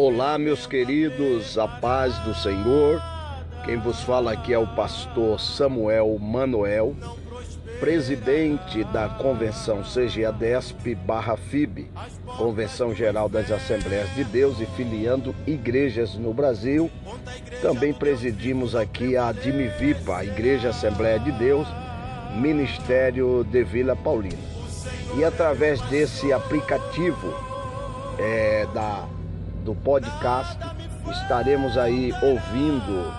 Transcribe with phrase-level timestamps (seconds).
[0.00, 3.02] Olá, meus queridos, a paz do Senhor.
[3.64, 6.94] Quem vos fala aqui é o pastor Samuel Manuel,
[7.80, 11.90] presidente da convenção CGADESP barra FIB,
[12.24, 16.88] Convenção Geral das Assembleias de Deus e filiando igrejas no Brasil.
[17.60, 21.66] Também presidimos aqui a Admivipa, Igreja Assembleia de Deus,
[22.36, 24.38] Ministério de Vila Paulina.
[25.16, 27.34] E através desse aplicativo
[28.16, 29.04] é, da
[29.68, 30.56] do podcast.
[31.10, 33.12] Estaremos aí ouvindo,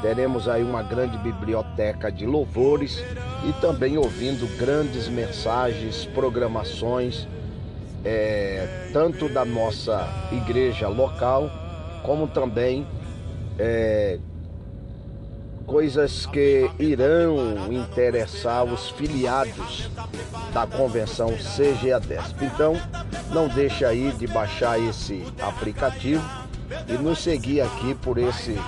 [0.00, 3.02] teremos aí uma grande biblioteca de louvores
[3.44, 7.26] e também ouvindo grandes mensagens, programações,
[8.04, 11.50] é, tanto da nossa igreja local,
[12.04, 12.86] como também
[13.58, 14.20] é,
[15.70, 19.88] coisas que irão interessar os filiados
[20.52, 22.44] da convenção CGADESP.
[22.44, 22.74] Então,
[23.30, 26.28] não deixe aí de baixar esse aplicativo
[26.88, 28.58] e nos seguir aqui por esse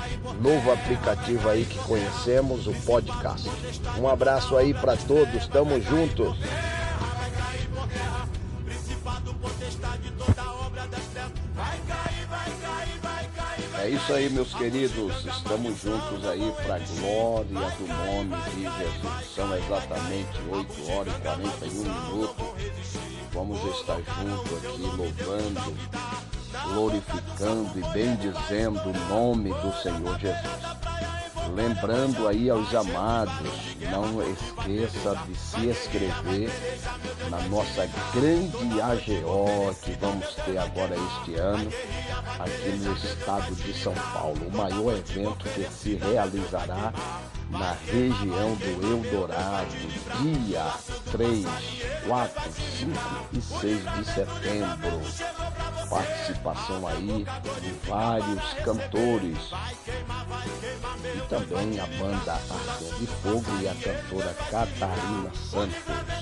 [0.40, 3.50] novo aplicativo aí que conhecemos, o podcast.
[3.98, 6.36] Um abraço aí para todos, tamo juntos.
[13.82, 15.24] É isso aí, meus queridos.
[15.24, 19.34] Estamos juntos aí para a glória do nome de Jesus.
[19.34, 22.46] São exatamente 8 horas e 41 minutos.
[23.32, 25.76] Vamos estar juntos aqui louvando,
[26.72, 30.71] glorificando e bendizendo o nome do Senhor Jesus.
[31.50, 36.50] Lembrando aí aos amados, não esqueça de se inscrever
[37.28, 41.70] na nossa grande AGO que vamos ter agora este ano
[42.38, 44.46] aqui no estado de São Paulo.
[44.46, 46.92] O maior evento que se realizará
[47.50, 49.66] na região do Eldorado,
[50.22, 50.72] dia
[51.10, 51.46] 3,
[52.06, 52.92] 4, 5
[53.32, 55.00] e 6 de setembro.
[55.92, 57.26] Participação aí
[57.60, 59.36] de vários cantores
[61.04, 66.21] e também a banda Arca de Fogo e a cantora Catarina Santos.